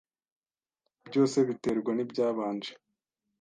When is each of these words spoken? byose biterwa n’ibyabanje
byose 1.07 1.37
biterwa 1.47 1.91
n’ibyabanje 1.93 2.71